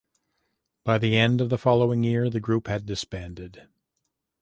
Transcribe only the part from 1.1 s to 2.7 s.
end of the following year the group